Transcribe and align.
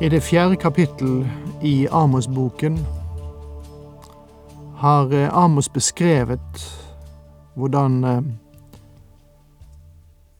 I 0.00 0.08
det 0.08 0.20
fjerde 0.20 0.56
kapittel 0.56 1.28
i 1.62 1.88
Amos-boken 1.90 2.86
har 4.76 5.12
eh, 5.12 5.28
Amos 5.32 5.68
beskrevet 5.68 6.80
hvordan 7.54 8.04
eh, 8.04 8.22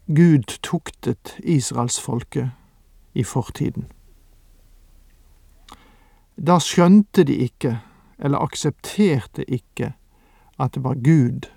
Gud 0.06 0.58
tuktet 0.60 1.36
israelsfolket 1.38 2.50
i 3.14 3.24
fortiden. 3.24 3.88
Da 6.36 6.58
skjønte 6.60 7.24
de 7.24 7.38
ikke, 7.48 7.78
eller 8.18 8.44
aksepterte 8.44 9.48
ikke, 9.48 9.94
at 10.60 10.74
det 10.76 10.84
var 10.84 11.00
Gud 11.00 11.48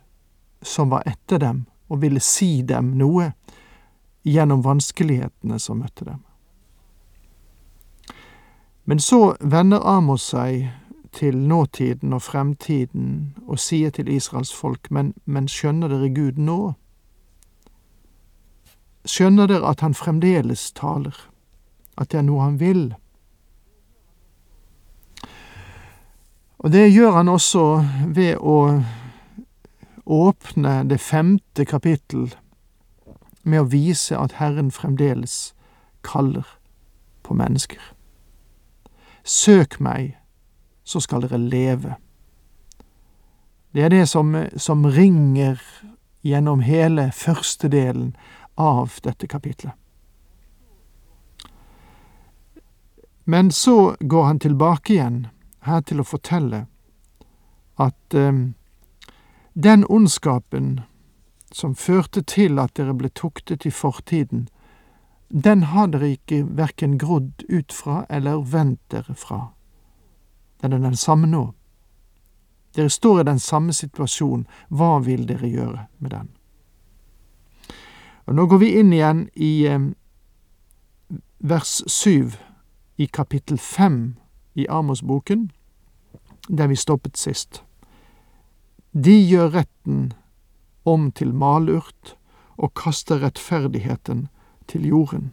som 0.64 0.96
var 0.96 1.04
etter 1.04 1.44
dem 1.44 1.66
og 1.90 2.02
ville 2.02 2.24
si 2.24 2.62
dem 2.62 2.96
noe 2.96 3.34
gjennom 4.24 4.64
vanskelighetene 4.64 5.60
som 5.60 5.84
møtte 5.84 6.08
dem. 6.08 6.24
Men 8.90 9.00
så 9.00 9.36
vender 9.40 9.84
Amos 9.86 10.24
seg 10.32 10.72
til 11.14 11.36
nåtiden 11.38 12.14
og 12.14 12.24
fremtiden 12.26 13.36
og 13.46 13.60
sier 13.62 13.92
til 13.94 14.08
Israels 14.10 14.50
folk, 14.50 14.88
men, 14.90 15.12
men 15.26 15.46
skjønner 15.46 15.92
dere 15.92 16.10
Gud 16.10 16.40
nå? 16.42 16.72
Skjønner 19.06 19.46
dere 19.52 19.70
at 19.70 19.84
han 19.86 19.94
fremdeles 19.94 20.72
taler, 20.74 21.14
at 22.02 22.10
det 22.10 22.18
er 22.24 22.26
noe 22.32 22.48
han 22.48 22.58
vil? 22.58 22.82
Og 26.58 26.74
det 26.74 26.88
gjør 26.90 27.20
han 27.20 27.30
også 27.30 27.68
ved 28.18 28.42
å 28.42 28.58
åpne 30.18 30.80
det 30.90 30.98
femte 30.98 31.70
kapittel 31.70 32.34
med 33.46 33.62
å 33.62 33.70
vise 33.70 34.18
at 34.18 34.40
Herren 34.42 34.74
fremdeles 34.74 35.54
kaller 36.02 36.58
på 37.22 37.38
mennesker. 37.38 37.94
Søk 39.30 39.78
meg, 39.80 40.16
så 40.84 41.00
skal 41.06 41.22
dere 41.22 41.38
leve. 41.38 41.96
Det 43.78 43.84
er 43.86 43.94
det 43.94 44.08
som, 44.10 44.34
som 44.58 44.88
ringer 44.90 45.62
gjennom 46.26 46.64
hele 46.66 47.12
første 47.14 47.70
delen 47.70 48.16
av 48.58 48.98
dette 49.06 49.30
kapitlet. 49.30 49.76
Men 53.30 53.52
så 53.52 53.96
går 54.00 54.24
han 54.24 54.40
tilbake 54.40 54.94
igjen 54.94 55.28
her 55.62 55.86
til 55.86 56.02
å 56.02 56.08
fortelle 56.10 56.66
at 57.78 58.18
eh, 58.18 58.40
den 59.54 59.86
ondskapen 59.86 60.80
som 61.54 61.76
førte 61.76 62.24
til 62.26 62.58
at 62.58 62.74
dere 62.80 62.98
ble 62.98 63.14
tuktet 63.14 63.68
i 63.70 63.72
fortiden, 63.72 64.48
den 65.30 65.64
har 65.64 65.88
dere 65.88 66.16
ikke 66.16 66.42
verken 66.58 66.98
grodd 66.98 67.44
ut 67.50 67.74
fra 67.74 68.06
eller 68.10 68.42
vendt 68.42 68.82
dere 68.90 69.14
fra. 69.16 69.54
Den 70.62 70.74
er 70.74 70.82
den 70.82 70.96
samme 70.98 71.28
nå. 71.30 71.52
Dere 72.76 72.90
står 72.90 73.22
i 73.22 73.30
den 73.30 73.40
samme 73.40 73.74
situasjonen, 73.74 74.48
hva 74.70 75.00
vil 75.06 75.28
dere 75.30 75.50
gjøre 75.50 75.86
med 76.00 76.12
den? 76.12 76.30
Og 78.26 78.36
Nå 78.36 78.46
går 78.46 78.62
vi 78.62 78.74
inn 78.80 78.94
igjen 78.94 79.24
i 79.36 79.66
eh, 79.66 79.90
vers 81.40 81.80
syv 81.90 82.38
i 82.98 83.06
kapittel 83.06 83.58
fem 83.58 84.18
i 84.54 84.68
Amos-boken, 84.70 85.52
der 86.50 86.68
vi 86.68 86.76
stoppet 86.76 87.18
sist. 87.18 87.64
De 88.94 89.14
gjør 89.14 89.54
retten 89.54 90.12
om 90.86 91.12
til 91.12 91.34
malurt 91.34 92.16
og 92.58 92.74
kaster 92.74 93.22
rettferdigheten 93.24 94.28
til 94.70 94.88
jorden. 94.88 95.32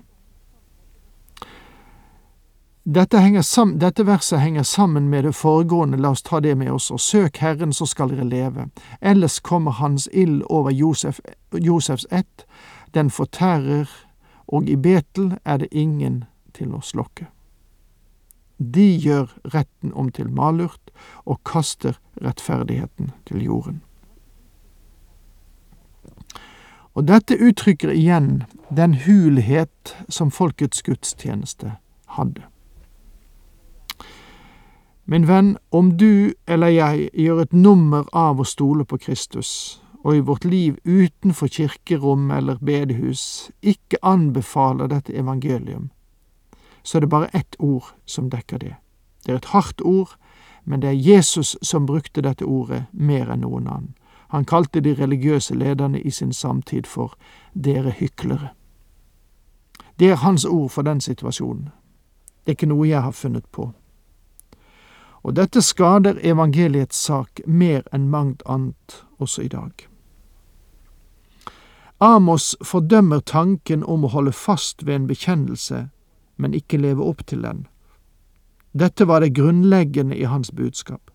Dette, 2.87 3.43
sammen, 3.43 3.81
dette, 3.81 4.05
verset 4.07 4.41
henger 4.41 4.63
sammen 4.63 5.09
med 5.09 5.25
det 5.25 5.35
foregående, 5.35 5.99
la 5.99 6.13
oss 6.15 6.23
ta 6.23 6.39
det 6.41 6.55
med 6.55 6.71
oss, 6.71 6.91
og 6.95 7.01
søk 7.01 7.41
Herren, 7.43 7.73
så 7.73 7.87
skal 7.87 8.13
dere 8.13 8.25
leve. 8.25 8.69
Ellers 9.01 9.41
kommer 9.41 9.75
Hans 9.81 10.09
ild 10.13 10.45
over 10.47 10.71
Josef, 10.71 11.19
Josefs 11.53 12.07
ett, 12.11 12.47
den 12.95 13.11
fortærer, 13.11 13.91
og 14.47 14.69
i 14.71 14.77
Betel 14.77 15.35
er 15.45 15.59
det 15.59 15.69
ingen 15.73 16.25
til 16.55 16.77
å 16.79 16.81
slokke. 16.81 17.27
De 18.59 18.87
gjør 18.87 19.35
retten 19.53 19.91
om 19.93 20.13
til 20.15 20.31
malurt 20.31 20.95
og 21.27 21.43
kaster 21.45 21.99
rettferdigheten 22.23 23.11
til 23.27 23.43
jorden. 23.43 23.83
Og 26.97 27.05
dette 27.05 27.37
uttrykker 27.37 27.93
igjen 27.93 28.45
den 28.73 28.95
hulhet 29.05 29.93
som 30.09 30.31
folkets 30.33 30.81
gudstjeneste 30.83 31.75
hadde. 32.17 32.47
Min 35.05 35.27
venn, 35.29 35.59
om 35.71 35.93
du 36.01 36.33
eller 36.49 36.73
jeg 36.73 37.11
gjør 37.15 37.43
et 37.45 37.53
nummer 37.53 38.09
av 38.17 38.41
å 38.41 38.47
stole 38.49 38.87
på 38.89 38.99
Kristus, 38.99 39.83
og 40.03 40.17
i 40.17 40.25
vårt 40.25 40.47
liv 40.49 40.79
utenfor 40.85 41.53
kirkerom 41.53 42.31
eller 42.31 42.59
bedehus 42.65 43.51
ikke 43.63 44.01
anbefaler 44.03 44.89
dette 44.89 45.13
evangelium, 45.13 45.91
så 46.83 46.99
er 46.99 47.05
det 47.05 47.13
bare 47.13 47.31
ett 47.37 47.59
ord 47.59 47.93
som 48.07 48.31
dekker 48.31 48.59
det. 48.63 48.75
Det 49.27 49.35
er 49.35 49.41
et 49.43 49.53
hardt 49.53 49.85
ord, 49.85 50.17
men 50.65 50.81
det 50.81 50.89
er 50.89 51.05
Jesus 51.13 51.57
som 51.63 51.87
brukte 51.87 52.25
dette 52.25 52.47
ordet 52.47 52.87
mer 52.93 53.29
enn 53.31 53.45
noen 53.45 53.69
annen. 53.69 53.95
Han 54.29 54.45
kalte 54.45 54.81
de 54.81 54.95
religiøse 54.95 55.55
lederne 55.55 56.01
i 56.01 56.11
sin 56.11 56.33
samtid 56.33 56.87
for 56.87 57.15
dere 57.55 57.91
hyklere. 57.91 58.49
Det 59.99 60.11
er 60.11 60.17
hans 60.17 60.45
ord 60.45 60.71
for 60.71 60.83
den 60.83 61.01
situasjonen. 61.01 61.71
Det 62.45 62.53
er 62.53 62.59
ikke 62.59 62.67
noe 62.67 62.89
jeg 62.89 63.03
har 63.03 63.11
funnet 63.11 63.47
på. 63.53 63.73
Og 65.23 65.37
dette 65.37 65.63
skader 65.63 66.21
evangeliets 66.23 66.97
sak 66.97 67.41
mer 67.47 67.83
enn 67.95 68.11
mangt 68.11 68.43
annet 68.47 69.05
også 69.19 69.43
i 69.43 69.49
dag. 69.49 69.73
Amos 72.01 72.57
fordømmer 72.63 73.21
tanken 73.21 73.83
om 73.85 74.05
å 74.05 74.13
holde 74.13 74.33
fast 74.33 74.87
ved 74.87 74.95
en 74.95 75.09
bekjennelse, 75.09 75.89
men 76.37 76.55
ikke 76.55 76.79
leve 76.79 77.03
opp 77.03 77.25
til 77.27 77.43
den. 77.43 77.67
Dette 78.77 79.09
var 79.09 79.25
det 79.25 79.35
grunnleggende 79.35 80.17
i 80.17 80.29
hans 80.29 80.53
budskap. 80.53 81.11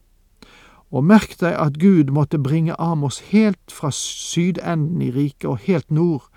Og 0.92 1.06
merk 1.08 1.38
deg 1.40 1.56
at 1.56 1.80
Gud 1.80 2.12
måtte 2.12 2.40
bringe 2.40 2.76
Amos 2.80 3.20
helt 3.32 3.72
fra 3.72 3.92
sydenden 3.96 5.02
i 5.02 5.12
riket 5.12 5.48
og 5.48 5.64
helt 5.68 5.92
nord 5.92 6.28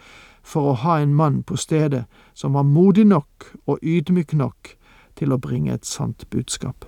for 0.45 0.71
å 0.71 0.79
ha 0.85 1.01
en 1.01 1.15
mann 1.15 1.43
på 1.43 1.57
stedet 1.59 2.05
som 2.35 2.55
var 2.55 2.69
modig 2.69 3.07
nok 3.11 3.51
og 3.67 3.83
ydmyk 3.83 4.35
nok 4.39 4.77
til 5.19 5.33
å 5.33 5.41
bringe 5.41 5.75
et 5.75 5.87
sant 5.89 6.27
budskap. 6.31 6.85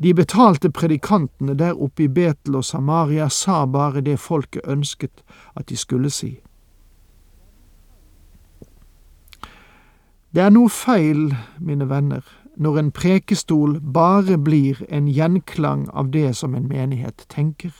De 0.00 0.14
betalte 0.14 0.70
predikantene 0.70 1.54
der 1.58 1.76
oppe 1.76 2.06
i 2.06 2.08
Betel 2.08 2.56
og 2.56 2.64
Samaria 2.64 3.28
sa 3.28 3.66
bare 3.66 4.00
det 4.00 4.20
folket 4.20 4.64
ønsket 4.64 5.24
at 5.56 5.68
de 5.68 5.76
skulle 5.76 6.10
si. 6.10 6.38
Det 10.30 10.40
er 10.40 10.52
noe 10.54 10.70
feil, 10.70 11.34
mine 11.58 11.88
venner, 11.90 12.22
når 12.60 12.78
en 12.78 12.90
prekestol 12.92 13.78
bare 13.80 14.36
blir 14.38 14.82
en 14.88 15.08
gjenklang 15.08 15.86
av 15.96 16.10
det 16.12 16.34
som 16.36 16.54
en 16.54 16.68
menighet 16.68 17.24
tenker. 17.32 17.72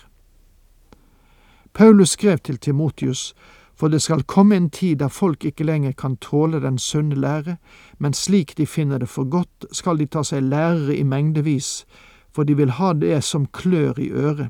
Paulus 1.72 2.16
skrev 2.16 2.38
til 2.38 2.58
Timotius, 2.58 3.34
for 3.76 3.88
det 3.88 4.02
skal 4.02 4.22
komme 4.22 4.56
en 4.56 4.70
tid 4.70 4.96
da 5.00 5.06
folk 5.08 5.44
ikke 5.44 5.64
lenger 5.64 5.92
kan 5.92 6.16
tåle 6.16 6.62
den 6.64 6.78
sunne 6.78 7.14
lære, 7.14 7.56
men 7.98 8.12
slik 8.12 8.56
de 8.56 8.66
finner 8.66 8.98
det 8.98 9.08
for 9.08 9.24
godt, 9.24 9.68
skal 9.72 9.98
de 9.98 10.06
ta 10.06 10.24
seg 10.24 10.42
lærere 10.48 10.96
i 10.96 11.04
mengdevis, 11.04 11.84
for 12.32 12.44
de 12.44 12.56
vil 12.56 12.70
ha 12.80 12.92
det 12.92 13.22
som 13.24 13.46
klør 13.46 14.00
i 14.00 14.10
øret. 14.10 14.48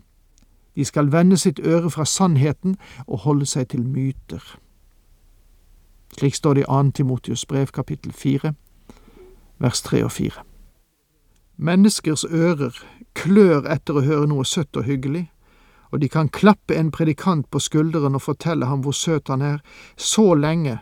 De 0.74 0.84
skal 0.84 1.12
vende 1.12 1.36
sitt 1.36 1.60
øre 1.66 1.90
fra 1.90 2.04
sannheten 2.04 2.76
og 3.06 3.18
holde 3.18 3.46
seg 3.46 3.68
til 3.68 3.82
myter. 3.82 4.42
Slik 6.18 6.34
står 6.34 6.54
det 6.54 6.62
i 6.62 6.70
2. 6.70 6.90
Timotius 6.90 7.46
brev 7.46 7.66
kapittel 7.66 8.12
4, 8.12 8.54
vers 9.60 9.82
3 9.82 10.04
og 10.04 10.12
4. 10.12 10.44
Menneskers 11.60 12.24
ører 12.24 12.76
klør 13.14 13.66
etter 13.68 13.98
å 14.00 14.04
høre 14.06 14.28
noe 14.30 14.46
søtt 14.48 14.76
og 14.80 14.86
hyggelig, 14.88 15.26
og 15.92 16.00
de 16.00 16.08
kan 16.08 16.30
klappe 16.32 16.76
en 16.78 16.92
predikant 16.94 17.50
på 17.50 17.60
skulderen 17.60 18.16
og 18.16 18.24
fortelle 18.24 18.70
ham 18.70 18.80
hvor 18.84 18.96
søt 18.96 19.28
han 19.28 19.42
er, 19.42 19.58
så 19.96 20.32
lenge 20.34 20.78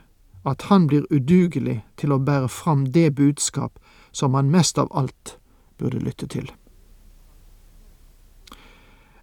at 0.46 0.68
han 0.68 0.86
blir 0.86 1.08
udugelig 1.10 1.80
til 1.98 2.14
å 2.14 2.20
bære 2.22 2.48
fram 2.52 2.86
det 2.94 3.10
budskap 3.18 3.80
som 4.12 4.38
han 4.38 4.52
mest 4.52 4.78
av 4.78 4.92
alt 4.94 5.38
burde 5.78 5.98
lytte 5.98 6.28
til. 6.30 6.46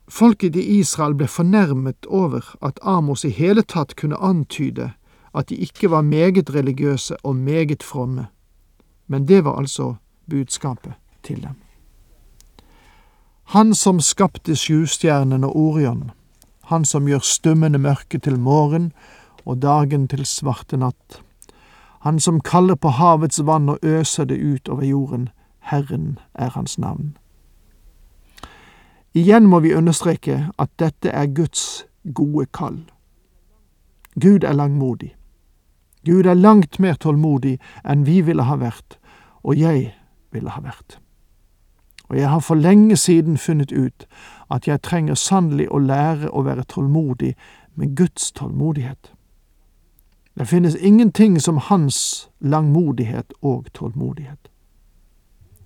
Folket 0.08 0.56
i 0.56 0.80
Israel 0.80 1.16
ble 1.18 1.28
fornærmet 1.28 2.06
over 2.06 2.52
at 2.62 2.80
Amos 2.84 3.26
i 3.26 3.34
hele 3.34 3.64
tatt 3.64 3.96
kunne 3.96 4.20
antyde 4.22 4.92
at 5.36 5.50
de 5.50 5.56
ikke 5.56 5.90
var 5.92 6.06
meget 6.06 6.54
religiøse 6.54 7.18
og 7.24 7.36
meget 7.36 7.84
fromme, 7.84 8.28
men 9.08 9.28
det 9.28 9.44
var 9.46 9.58
altså 9.58 9.96
budskapet 10.30 10.94
til 11.24 11.42
dem. 11.44 11.56
Han 13.44 13.76
som 13.76 14.00
skapte 14.00 14.56
sjustjernen 14.56 15.44
og 15.44 15.56
Orion, 15.56 16.12
han 16.64 16.86
som 16.86 17.08
gjør 17.08 17.20
stummende 17.20 17.80
mørke 17.80 18.18
til 18.18 18.40
morgen 18.40 18.92
og 19.46 19.62
dagen 19.62 20.08
til 20.08 20.26
svarte 20.26 20.78
natt, 20.78 21.22
han 22.06 22.20
som 22.20 22.42
kaller 22.42 22.76
på 22.76 22.90
havets 22.90 23.46
vann 23.46 23.70
og 23.70 23.80
øser 23.82 24.26
det 24.26 24.38
ut 24.38 24.70
over 24.70 24.84
jorden, 24.86 25.30
Herren 25.60 26.20
er 26.34 26.50
hans 26.50 26.78
navn. 26.78 27.18
Igjen 29.14 29.46
må 29.48 29.60
vi 29.60 29.74
understreke 29.74 30.52
at 30.60 30.70
dette 30.80 31.10
er 31.10 31.26
Guds 31.26 31.86
gode 32.14 32.46
kall. 32.46 32.84
Gud 34.22 34.44
er 34.44 34.54
langmodig. 34.54 35.15
Gud 36.06 36.26
er 36.26 36.38
langt 36.38 36.80
mer 36.80 36.94
tålmodig 37.02 37.58
enn 37.84 38.06
vi 38.06 38.22
ville 38.22 38.46
ha 38.46 38.60
vært, 38.62 39.00
og 39.44 39.58
jeg 39.58 39.92
ville 40.32 40.54
ha 40.54 40.62
vært. 40.62 41.00
Og 42.10 42.18
jeg 42.20 42.30
har 42.30 42.40
for 42.40 42.56
lenge 42.56 42.98
siden 42.98 43.38
funnet 43.38 43.72
ut 43.72 44.06
at 44.52 44.68
jeg 44.68 44.82
trenger 44.86 45.18
sannelig 45.18 45.68
å 45.74 45.82
lære 45.82 46.30
å 46.30 46.44
være 46.46 46.68
tålmodig 46.70 47.34
med 47.76 47.96
Guds 47.98 48.32
tålmodighet. 48.32 49.12
Det 50.38 50.46
finnes 50.46 50.76
ingenting 50.76 51.40
som 51.42 51.58
hans 51.58 52.30
langmodighet 52.40 53.34
og 53.42 53.72
tålmodighet. 53.74 54.52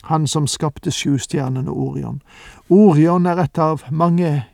Han 0.03 0.27
som 0.27 0.47
skapte 0.47 0.91
sjustjernen 0.91 1.67
og 1.67 1.77
Orion. 1.77 2.21
Orion 2.69 3.25
er 3.25 3.41
et 3.43 3.57
av 3.57 3.83
mange 3.91 4.45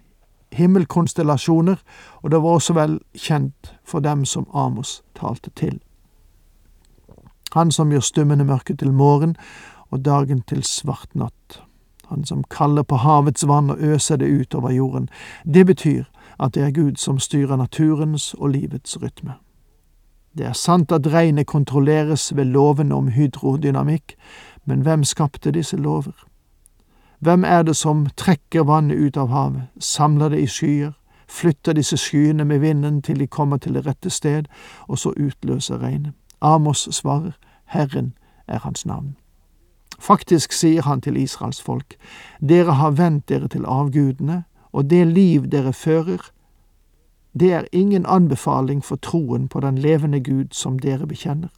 himmelkonstellasjoner, 0.55 1.75
og 2.23 2.31
det 2.31 2.41
var 2.41 2.57
også 2.59 2.73
vel 2.73 2.99
kjent 3.13 3.75
for 3.83 3.99
dem 3.99 4.25
som 4.25 4.47
Amos 4.53 5.01
talte 5.15 5.51
til. 5.55 5.79
Han 7.55 7.71
som 7.71 7.91
gjør 7.91 8.03
stummende 8.03 8.45
mørke 8.45 8.75
til 8.75 8.93
morgen 8.93 9.35
og 9.89 10.05
dagen 10.05 10.41
til 10.41 10.63
svart 10.63 11.15
natt. 11.15 11.61
Han 12.09 12.25
som 12.25 12.43
kaller 12.43 12.83
på 12.83 12.95
havets 12.95 13.47
vann 13.47 13.69
og 13.69 13.79
øser 13.79 14.15
det 14.15 14.29
ut 14.41 14.55
over 14.55 14.71
jorden. 14.71 15.09
Det 15.45 15.65
betyr 15.65 16.03
at 16.39 16.53
det 16.53 16.63
er 16.63 16.71
Gud 16.71 16.95
som 16.95 17.19
styrer 17.19 17.55
naturens 17.55 18.33
og 18.33 18.49
livets 18.49 18.97
rytme. 19.01 19.33
Det 20.37 20.45
er 20.45 20.53
sant 20.53 20.91
at 20.91 21.07
regnet 21.13 21.47
kontrolleres 21.47 22.35
ved 22.35 22.45
lovene 22.45 22.95
om 22.95 23.07
hydrodynamikk, 23.07 24.15
men 24.65 24.81
hvem 24.81 25.03
skapte 25.03 25.51
disse 25.51 25.77
lover? 25.77 26.25
Hvem 27.19 27.43
er 27.43 27.63
det 27.63 27.75
som 27.75 28.07
trekker 28.17 28.63
vannet 28.63 28.97
ut 28.97 29.17
av 29.17 29.27
havet, 29.27 29.67
samler 29.79 30.29
det 30.29 30.39
i 30.39 30.47
skyer, 30.47 30.93
flytter 31.27 31.73
disse 31.73 31.97
skyene 31.97 32.45
med 32.45 32.59
vinden 32.59 33.01
til 33.01 33.19
de 33.19 33.27
kommer 33.27 33.57
til 33.57 33.73
det 33.73 33.85
rette 33.87 34.09
sted, 34.09 34.45
og 34.87 34.99
så 34.99 35.13
utløser 35.17 35.81
regnet? 35.81 36.13
Amos 36.41 36.87
svarer, 36.91 37.37
Herren 37.65 38.13
er 38.47 38.59
hans 38.59 38.85
navn. 38.85 39.15
Faktisk 39.99 40.51
sier 40.51 40.81
han 40.81 41.01
til 41.01 41.17
Israels 41.17 41.61
folk, 41.61 41.95
dere 42.39 42.73
har 42.73 42.91
vendt 42.91 43.29
dere 43.29 43.47
til 43.47 43.65
avgudene, 43.65 44.43
og 44.71 44.89
det 44.89 45.07
liv 45.07 45.47
dere 45.47 45.73
fører, 45.73 46.31
det 47.39 47.53
er 47.53 47.67
ingen 47.71 48.05
anbefaling 48.05 48.83
for 48.83 48.95
troen 48.95 49.47
på 49.47 49.59
den 49.59 49.77
levende 49.77 50.19
Gud 50.19 50.51
som 50.51 50.79
dere 50.79 51.07
bekjenner, 51.07 51.49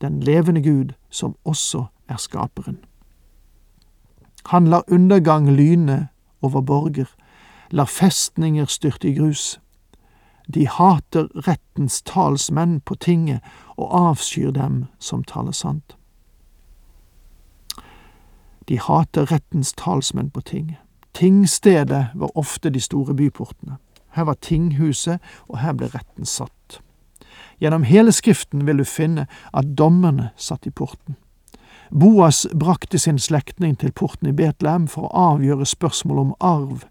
den 0.00 0.20
levende 0.20 0.62
Gud 0.62 0.92
som 1.10 1.36
også 1.44 1.84
er 2.08 2.16
skaperen. 2.16 2.78
Han 4.46 4.66
lar 4.66 4.84
undergang 4.88 5.50
lyne 5.50 6.08
over 6.42 6.60
borger, 6.60 7.08
lar 7.70 7.86
festninger 7.86 8.64
styrte 8.64 9.08
i 9.08 9.14
grus. 9.14 9.60
De 10.54 10.68
hater 10.68 11.28
rettens 11.46 12.02
talsmenn 12.02 12.80
på 12.80 12.94
tinget 12.94 13.40
og 13.76 13.94
avskyr 14.08 14.50
dem 14.50 14.84
som 14.98 15.24
taler 15.24 15.52
sant. 15.52 15.96
De 18.68 18.78
hater 18.78 19.32
rettens 19.32 19.72
talsmenn 19.72 20.30
på 20.30 20.40
tinget. 20.40 20.78
Tingstedet 21.14 22.06
var 22.14 22.36
ofte 22.38 22.70
de 22.70 22.80
store 22.80 23.14
byportene. 23.14 23.76
Her 24.10 24.22
var 24.22 24.34
tinghuset, 24.34 25.18
og 25.48 25.58
her 25.58 25.72
ble 25.72 25.86
retten 25.86 26.26
satt. 26.26 26.80
Gjennom 27.60 27.82
hele 27.82 28.12
Skriften 28.12 28.66
vil 28.66 28.78
du 28.78 28.84
finne 28.84 29.26
at 29.54 29.74
dommerne 29.78 30.30
satt 30.36 30.66
i 30.66 30.70
porten. 30.70 31.16
Boas 31.90 32.46
brakte 32.54 32.98
sin 32.98 33.18
slektning 33.18 33.78
til 33.78 33.92
porten 33.92 34.28
i 34.30 34.32
Betlehem 34.32 34.86
for 34.86 35.08
å 35.08 35.30
avgjøre 35.34 35.66
spørsmål 35.66 36.18
om 36.22 36.34
arv 36.38 36.84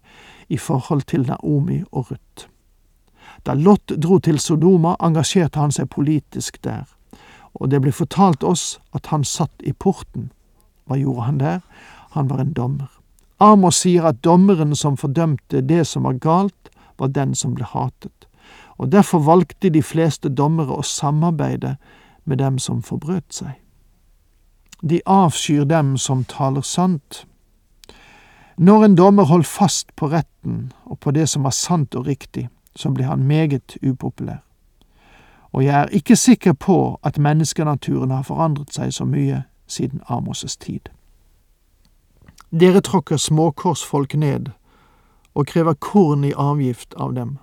i 0.52 0.58
forhold 0.60 1.06
til 1.08 1.24
Naomi 1.24 1.78
og 1.90 2.10
Ruth. 2.10 2.48
Da 3.46 3.54
Lot 3.56 3.94
dro 3.96 4.18
til 4.18 4.38
Sodoma, 4.38 4.96
engasjerte 5.00 5.60
han 5.60 5.72
seg 5.72 5.88
politisk 5.88 6.58
der, 6.64 6.84
og 7.54 7.70
det 7.72 7.80
ble 7.80 7.92
fortalt 7.96 8.44
oss 8.44 8.76
at 8.92 9.08
han 9.08 9.24
satt 9.24 9.64
i 9.64 9.72
porten. 9.72 10.28
Hva 10.84 11.00
gjorde 11.00 11.24
han 11.30 11.40
der? 11.40 11.60
Han 12.12 12.28
var 12.28 12.44
en 12.44 12.52
dommer. 12.52 12.90
Amos 13.40 13.80
sier 13.80 14.04
at 14.04 14.20
dommeren 14.20 14.76
som 14.76 15.00
fordømte 15.00 15.62
det 15.64 15.86
som 15.88 16.04
var 16.04 16.20
galt, 16.20 16.68
var 16.98 17.08
den 17.08 17.32
som 17.34 17.54
ble 17.56 17.64
hatet, 17.64 18.28
og 18.76 18.92
derfor 18.92 19.24
valgte 19.24 19.72
de 19.72 19.80
fleste 19.80 20.28
dommere 20.28 20.76
å 20.76 20.84
samarbeide 20.84 21.78
med 22.28 22.44
dem 22.44 22.58
som 22.60 22.82
forbrøt 22.84 23.32
seg. 23.32 23.56
De 24.82 25.00
avskyr 25.06 25.64
dem 25.64 25.96
som 25.96 26.24
taler 26.24 26.60
sant. 26.60 27.26
Når 28.56 28.84
en 28.84 28.96
dommer 28.96 29.24
holdt 29.24 29.46
fast 29.46 29.96
på 29.96 30.08
retten 30.08 30.72
og 30.84 30.98
på 30.98 31.10
det 31.10 31.28
som 31.28 31.44
var 31.44 31.50
sant 31.50 31.94
og 31.94 32.06
riktig, 32.06 32.48
så 32.76 32.90
ble 32.90 33.04
han 33.04 33.22
meget 33.22 33.76
upopulær. 33.82 34.42
Og 35.52 35.64
jeg 35.64 35.80
er 35.80 35.86
ikke 35.86 36.16
sikker 36.16 36.52
på 36.52 37.00
at 37.02 37.18
menneskenaturen 37.18 38.10
har 38.10 38.22
forandret 38.22 38.74
seg 38.74 38.92
så 38.94 39.04
mye 39.04 39.42
siden 39.66 40.00
Amos' 40.10 40.56
tid. 40.60 40.88
Dere 42.60 42.80
tråkker 42.80 43.16
småkorsfolk 43.16 44.14
ned 44.14 44.50
og 45.34 45.46
krever 45.46 45.74
korn 45.74 46.24
i 46.24 46.32
avgift 46.36 46.94
av 46.94 47.14
dem. 47.14 47.38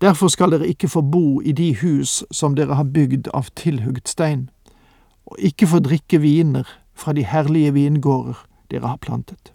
Derfor 0.00 0.28
skal 0.28 0.50
dere 0.50 0.68
ikke 0.68 0.88
få 0.88 1.00
bo 1.00 1.40
i 1.40 1.52
de 1.52 1.76
hus 1.76 2.24
som 2.30 2.56
dere 2.56 2.74
har 2.74 2.84
bygd 2.84 3.28
av 3.34 3.48
tilhugd 3.56 4.08
stein, 4.08 4.50
og 5.26 5.38
ikke 5.38 5.66
få 5.66 5.82
drikke 5.82 6.20
viner 6.22 6.68
fra 6.94 7.12
de 7.12 7.24
herlige 7.26 7.72
vingårder 7.74 8.46
dere 8.70 8.86
har 8.86 9.02
plantet. 9.02 9.52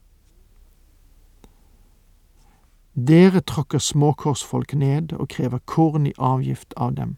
Dere 2.94 3.42
tråkker 3.42 3.80
småkorsfolk 3.80 4.74
ned 4.74 5.14
og 5.14 5.30
krever 5.32 5.62
korn 5.66 6.08
i 6.08 6.14
avgift 6.18 6.74
av 6.78 6.96
dem. 6.96 7.16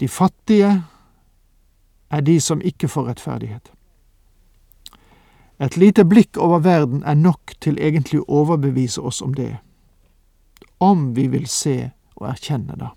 De 0.00 0.08
fattige 0.08 0.82
er 2.10 2.20
de 2.20 2.40
som 2.40 2.60
ikke 2.60 2.88
får 2.88 3.06
rettferdighet. 3.08 3.70
Et 5.62 5.76
lite 5.76 6.04
blikk 6.04 6.36
over 6.36 6.58
verden 6.58 7.04
er 7.06 7.14
nok 7.14 7.54
til 7.62 7.78
egentlig 7.78 8.20
å 8.20 8.42
overbevise 8.42 9.00
oss 9.00 9.22
om 9.22 9.34
det, 9.34 9.60
om 10.80 11.12
vi 11.14 11.28
vil 11.30 11.46
se 11.46 11.92
og 12.18 12.26
erkjenne 12.32 12.74
det. 12.80 12.90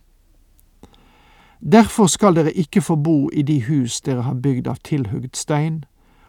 Derfor 1.71 2.05
skal 2.07 2.35
dere 2.35 2.51
ikke 2.53 2.81
få 2.81 2.95
bo 2.95 3.29
i 3.33 3.41
de 3.41 3.63
hus 3.65 4.01
dere 4.05 4.21
har 4.21 4.35
bygd 4.37 4.67
av 4.69 4.83
tilhugd 4.85 5.33
stein, 5.33 5.79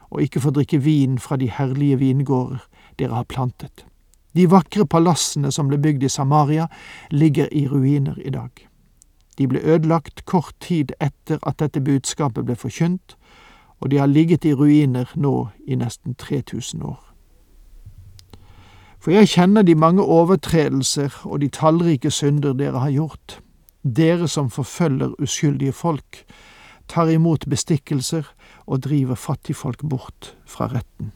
og 0.08 0.22
ikke 0.22 0.40
få 0.40 0.50
drikke 0.50 0.78
vin 0.80 1.18
fra 1.18 1.36
de 1.36 1.50
herlige 1.52 1.98
vingårder 2.00 2.62
dere 2.98 3.18
har 3.18 3.28
plantet. 3.28 3.84
De 4.32 4.46
vakre 4.50 4.86
palassene 4.86 5.52
som 5.52 5.68
ble 5.68 5.76
bygd 5.78 6.06
i 6.08 6.08
Samaria, 6.08 6.70
ligger 7.10 7.52
i 7.52 7.66
ruiner 7.68 8.16
i 8.24 8.30
dag. 8.30 8.50
De 9.38 9.48
ble 9.48 9.60
ødelagt 9.60 10.24
kort 10.24 10.54
tid 10.60 10.96
etter 11.00 11.38
at 11.42 11.60
dette 11.60 11.84
budskapet 11.84 12.46
ble 12.46 12.56
forkynt, 12.56 13.16
og 13.80 13.90
de 13.90 14.00
har 14.00 14.08
ligget 14.08 14.44
i 14.44 14.54
ruiner 14.54 15.12
nå 15.14 15.48
i 15.68 15.76
nesten 15.76 16.14
3000 16.14 16.82
år. 16.82 17.02
For 18.98 19.12
jeg 19.12 19.28
kjenner 19.28 19.62
de 19.62 19.74
mange 19.74 20.02
overtredelser 20.02 21.12
og 21.24 21.40
de 21.40 21.48
tallrike 21.52 22.10
synder 22.10 22.56
dere 22.56 22.80
har 22.80 22.90
gjort 22.90 23.42
dere 23.94 24.28
som 24.28 24.50
forfølger 24.50 25.14
uskyldige 25.22 25.72
folk, 25.72 26.24
tar 26.88 27.10
imot 27.10 27.46
bestikkelser 27.50 28.26
og 28.66 28.82
driver 28.82 29.14
fattigfolk 29.14 29.82
bort 29.88 30.36
fra 30.46 30.66
retten. 30.72 31.12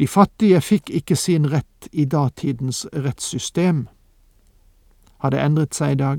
De 0.00 0.06
fattige 0.08 0.60
fikk 0.60 0.90
ikke 0.90 1.16
sin 1.16 1.46
rett 1.52 1.88
i 1.92 2.04
datidens 2.04 2.86
rettssystem. 2.92 3.86
Har 5.22 5.30
det 5.30 5.40
endret 5.40 5.74
seg 5.74 5.94
i 5.94 6.00
dag? 6.00 6.18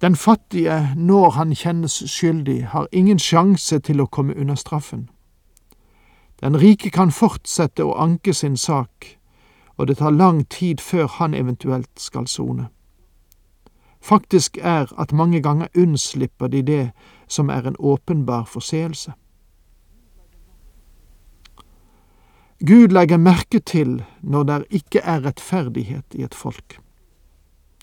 Den 0.00 0.16
fattige, 0.16 0.94
når 0.96 1.30
han 1.30 1.54
kjennes 1.54 2.02
skyldig, 2.06 2.66
har 2.66 2.88
ingen 2.92 3.18
sjanse 3.18 3.78
til 3.78 4.00
å 4.00 4.06
komme 4.06 4.36
unna 4.36 4.56
straffen. 4.56 5.08
Den 6.40 6.56
rike 6.56 6.90
kan 6.90 7.12
fortsette 7.12 7.84
å 7.84 7.96
anke 8.00 8.32
sin 8.34 8.56
sak, 8.56 9.19
og 9.80 9.86
det 9.88 9.96
tar 9.96 10.10
lang 10.10 10.48
tid 10.48 10.80
før 10.84 11.06
han 11.06 11.34
eventuelt 11.34 11.90
skal 11.96 12.26
sone. 12.28 12.66
Faktisk 14.00 14.58
er 14.60 15.00
at 15.00 15.12
mange 15.12 15.40
ganger 15.42 15.66
unnslipper 15.76 16.46
de 16.46 16.62
det 16.62 16.90
som 17.28 17.48
er 17.48 17.66
en 17.66 17.76
åpenbar 17.78 18.44
forseelse. 18.44 19.12
Gud 22.66 22.88
legger 22.88 23.16
merke 23.16 23.60
til 23.60 24.04
når 24.20 24.42
det 24.42 24.64
ikke 24.70 25.00
er 25.00 25.24
rettferdighet 25.24 26.04
i 26.14 26.22
et 26.22 26.34
folk. 26.34 26.80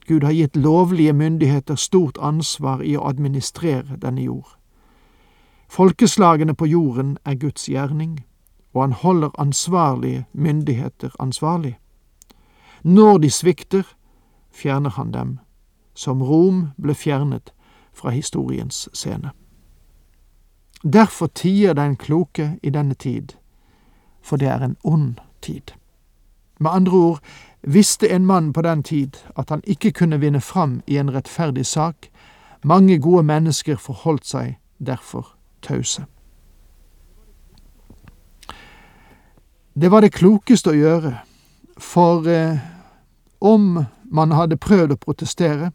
Gud 0.08 0.22
har 0.24 0.32
gitt 0.32 0.56
lovlige 0.56 1.14
myndigheter 1.14 1.76
stort 1.76 2.18
ansvar 2.22 2.82
i 2.82 2.94
å 2.96 3.08
administrere 3.10 3.98
denne 4.02 4.22
jord. 4.22 4.54
Folkeslagene 5.70 6.54
på 6.54 6.66
jorden 6.66 7.18
er 7.26 7.36
Guds 7.36 7.66
gjerning, 7.66 8.20
og 8.74 8.82
han 8.82 8.92
holder 8.92 9.30
ansvarlige 9.42 10.26
myndigheter 10.34 11.10
ansvarlig. 11.20 11.78
Når 12.84 13.18
de 13.18 13.32
svikter, 13.32 13.84
fjerner 14.52 14.90
han 14.90 15.12
dem, 15.12 15.40
som 15.94 16.22
Rom 16.24 16.68
ble 16.78 16.94
fjernet 16.94 17.54
fra 17.94 18.10
historiens 18.10 18.90
scene. 18.94 19.32
Derfor 20.84 21.28
tier 21.28 21.74
den 21.74 21.96
kloke 21.96 22.60
i 22.64 22.70
denne 22.70 22.94
tid, 22.94 23.34
for 24.22 24.38
det 24.38 24.48
er 24.48 24.64
en 24.64 24.78
ond 24.84 25.18
tid. 25.42 25.74
Med 26.60 26.72
andre 26.72 26.98
ord 26.98 27.20
visste 27.62 28.10
en 28.10 28.26
mann 28.26 28.54
på 28.54 28.62
den 28.62 28.84
tid 28.84 29.18
at 29.38 29.50
han 29.50 29.62
ikke 29.64 29.92
kunne 29.92 30.20
vinne 30.20 30.42
fram 30.42 30.82
i 30.88 30.98
en 30.98 31.14
rettferdig 31.14 31.66
sak, 31.66 32.10
mange 32.64 33.00
gode 33.00 33.24
mennesker 33.24 33.78
forholdt 33.78 34.26
seg 34.26 34.58
derfor 34.78 35.36
tause. 35.62 36.06
Det 39.74 39.92
var 39.92 40.02
det 40.02 40.14
klokeste 40.14 40.74
å 40.74 40.78
gjøre, 40.78 41.14
for 41.78 42.28
eh, 42.28 42.58
om 43.40 43.86
man 44.04 44.32
hadde 44.32 44.58
prøvd 44.58 44.96
å 44.96 45.02
protestere, 45.02 45.72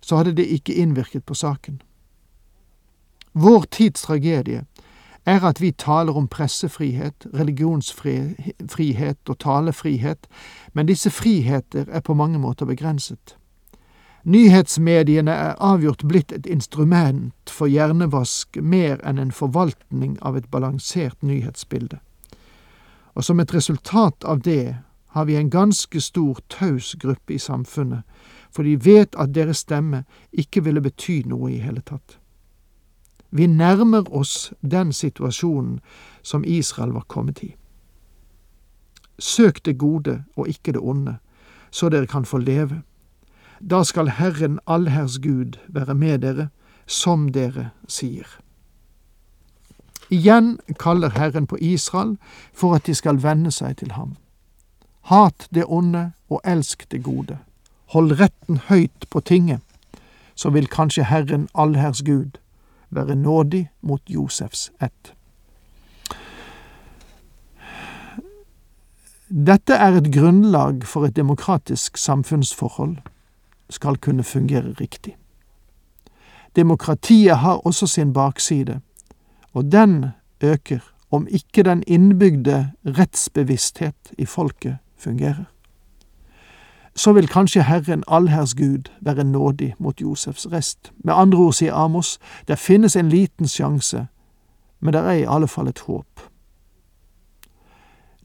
så 0.00 0.20
hadde 0.20 0.36
det 0.38 0.46
ikke 0.46 0.74
innvirket 0.74 1.24
på 1.26 1.34
saken. 1.34 1.80
Vår 3.32 3.66
tids 3.70 4.02
tragedie 4.06 4.64
er 5.26 5.42
at 5.44 5.60
vi 5.60 5.72
taler 5.72 6.16
om 6.16 6.28
pressefrihet, 6.28 7.26
religionsfrihet 7.34 9.28
og 9.28 9.38
talefrihet, 9.42 10.26
men 10.72 10.86
disse 10.86 11.10
friheter 11.10 11.90
er 11.90 12.00
på 12.00 12.14
mange 12.14 12.38
måter 12.38 12.66
begrenset. 12.66 13.36
Nyhetsmediene 14.26 15.30
er 15.30 15.58
avgjort 15.62 16.02
blitt 16.08 16.32
et 16.32 16.46
instrument 16.50 17.50
for 17.50 17.70
hjernevask 17.70 18.56
mer 18.58 18.98
enn 19.06 19.18
en 19.22 19.30
forvaltning 19.30 20.16
av 20.22 20.36
et 20.38 20.48
balansert 20.50 21.22
nyhetsbilde. 21.22 21.98
Og 23.14 23.24
som 23.24 23.40
et 23.40 23.54
resultat 23.54 24.24
av 24.24 24.42
det 24.42 24.76
har 25.16 25.24
vi 25.24 25.36
en 25.36 25.50
ganske 25.50 26.00
stor 26.00 26.38
taus 26.48 26.94
gruppe 27.00 27.34
i 27.34 27.38
samfunnet, 27.38 28.02
for 28.52 28.62
de 28.62 28.76
vet 28.84 29.16
at 29.16 29.32
deres 29.34 29.62
stemme 29.64 30.02
ikke 30.32 30.60
ville 30.64 30.82
bety 30.84 31.22
noe 31.24 31.48
i 31.54 31.60
hele 31.64 31.80
tatt. 31.80 32.18
Vi 33.30 33.46
nærmer 33.48 34.04
oss 34.12 34.52
den 34.60 34.92
situasjonen 34.92 35.78
som 36.22 36.44
Israel 36.44 36.92
var 36.92 37.06
kommet 37.08 37.40
i. 37.42 37.54
Søk 39.18 39.62
det 39.64 39.78
gode 39.78 40.18
og 40.36 40.52
ikke 40.52 40.76
det 40.76 40.84
onde, 40.84 41.16
så 41.70 41.88
dere 41.88 42.06
kan 42.06 42.28
få 42.28 42.42
leve. 42.44 42.82
Da 43.60 43.82
skal 43.88 44.12
Herren 44.20 44.60
allherrs 44.66 45.16
Gud 45.18 45.56
være 45.68 45.94
med 45.94 46.18
dere, 46.18 46.48
som 46.86 47.32
dere 47.32 47.70
sier. 47.88 48.28
Igjen 50.12 50.58
kaller 50.78 51.16
Herren 51.16 51.46
på 51.46 51.56
Israel 51.56 52.18
for 52.52 52.76
at 52.76 52.86
de 52.86 52.94
skal 52.94 53.24
venne 53.24 53.50
seg 53.50 53.80
til 53.80 53.96
ham. 53.96 54.12
Hat 55.06 55.48
det 55.54 55.64
onde 55.68 56.12
og 56.30 56.40
elsk 56.44 56.90
det 56.90 57.04
gode. 57.04 57.38
Hold 57.94 58.20
retten 58.20 58.56
høyt 58.68 59.06
på 59.10 59.20
tinget, 59.20 59.60
så 60.34 60.50
vil 60.50 60.66
kanskje 60.66 61.04
Herren 61.06 61.44
allherrs 61.54 62.02
Gud 62.02 62.40
være 62.90 63.14
nådig 63.14 63.68
mot 63.82 64.02
Josefs 64.10 64.72
ett. 64.82 65.12
Dette 69.28 69.74
er 69.74 69.98
et 69.98 70.10
grunnlag 70.14 70.82
for 70.86 71.06
et 71.06 71.16
demokratisk 71.16 71.96
samfunnsforhold 71.98 72.96
skal 73.70 73.96
kunne 73.96 74.24
fungere 74.24 74.74
riktig. 74.80 75.16
Demokratiet 76.56 77.36
har 77.36 77.66
også 77.66 77.86
sin 77.86 78.12
bakside, 78.12 78.80
og 79.52 79.72
den 79.72 80.06
øker 80.40 80.82
om 81.10 81.26
ikke 81.30 81.62
den 81.62 81.82
innbygde 81.86 82.72
rettsbevissthet 82.86 84.12
i 84.18 84.26
folket 84.26 84.78
fungerer 84.98 85.44
så 86.96 87.12
vil 87.12 87.28
kanskje 87.28 87.62
Herren 87.62 88.04
allherrs 88.08 88.54
Gud 88.54 88.90
være 89.00 89.24
nådig 89.24 89.74
mot 89.78 90.00
Josefs 90.00 90.46
rest. 90.52 90.92
Med 91.04 91.14
andre 91.14 91.38
ord, 91.38 91.52
sier 91.52 91.74
Amos, 91.74 92.18
det 92.48 92.58
finnes 92.58 92.96
en 92.96 93.08
liten 93.08 93.48
sjanse, 93.48 94.06
men 94.80 94.92
det 94.92 95.00
er 95.00 95.12
i 95.12 95.26
alle 95.28 95.48
fall 95.48 95.68
et 95.68 95.78
håp. 95.78 96.20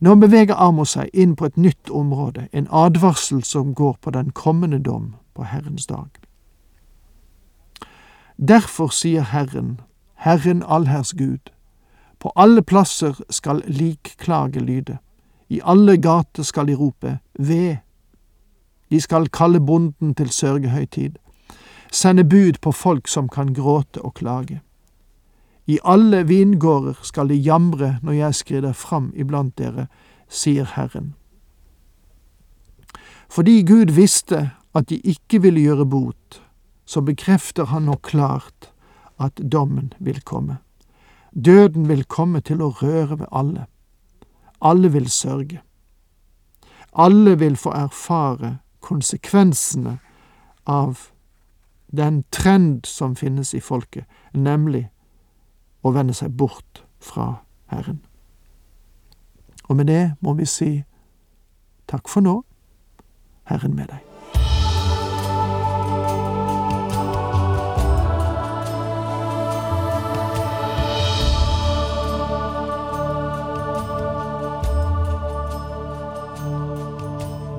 Nå 0.02 0.16
beveger 0.16 0.56
Amos 0.56 0.96
seg 0.96 1.10
inn 1.14 1.36
på 1.36 1.46
et 1.46 1.58
nytt 1.58 1.90
område, 1.92 2.48
en 2.54 2.68
advarsel 2.72 3.44
som 3.44 3.76
går 3.76 3.98
på 4.02 4.12
den 4.12 4.32
kommende 4.32 4.80
dom 4.80 5.16
på 5.36 5.44
Herrens 5.44 5.86
dag. 5.86 6.10
Derfor 8.48 8.88
sier 8.88 9.22
Herren, 9.22 9.82
Herren 10.16 10.64
allherrs 10.68 11.14
Gud, 11.14 11.52
på 12.20 12.32
alle 12.36 12.62
plasser 12.62 13.20
skal 13.30 13.62
likklage 13.68 14.60
lyde, 14.60 14.98
i 15.52 15.60
alle 15.68 15.98
gater 16.00 16.46
skal 16.48 16.70
de 16.70 16.76
rope 16.80 17.18
ved 17.36 17.82
de 18.92 19.00
skal 19.02 19.30
kalle 19.32 19.60
bonden 19.64 20.14
til 20.16 20.30
sørgehøytid, 20.32 21.16
sende 21.92 22.24
bud 22.24 22.60
på 22.62 22.72
folk 22.72 23.08
som 23.08 23.30
kan 23.30 23.54
gråte 23.56 24.02
og 24.02 24.14
klage. 24.14 24.62
I 25.68 25.80
alle 25.84 26.26
vingårder 26.28 27.00
skal 27.04 27.30
de 27.30 27.36
jamre 27.36 27.98
når 28.04 28.12
jeg 28.12 28.36
skrider 28.36 28.74
fram 28.74 29.12
iblant 29.16 29.58
dere, 29.58 29.88
sier 30.28 30.68
Herren. 30.76 31.14
Fordi 33.32 33.62
Gud 33.64 33.96
visste 33.96 34.50
at 34.76 34.90
de 34.90 35.00
ikke 35.00 35.42
ville 35.42 35.64
gjøre 35.64 35.86
bot, 35.86 36.42
så 36.86 37.02
bekrefter 37.02 37.72
han 37.72 37.88
nå 37.88 37.96
klart 38.04 38.72
at 39.20 39.40
dommen 39.52 39.94
vil 40.00 40.20
komme. 40.22 40.58
Døden 41.32 41.88
vil 41.88 42.04
komme 42.04 42.42
til 42.44 42.60
å 42.60 42.74
røre 42.82 43.20
ved 43.20 43.32
alle. 43.32 43.71
Alle 44.62 44.92
vil 44.92 45.10
sørge. 45.10 45.62
Alle 46.94 47.40
vil 47.40 47.58
få 47.58 47.72
erfare 47.72 48.58
konsekvensene 48.80 50.00
av 50.66 51.08
den 51.92 52.24
trend 52.32 52.86
som 52.86 53.16
finnes 53.16 53.54
i 53.54 53.60
folket, 53.60 54.06
nemlig 54.34 54.88
å 55.82 55.92
vende 55.92 56.14
seg 56.14 56.38
bort 56.38 56.84
fra 57.00 57.42
Herren. 57.72 58.02
Og 59.70 59.76
med 59.76 59.88
det 59.88 60.14
må 60.20 60.36
vi 60.40 60.46
si 60.46 60.72
takk 61.88 62.12
for 62.12 62.24
nå, 62.24 62.42
Herren 63.48 63.76
med 63.76 63.92
deg. 63.92 64.11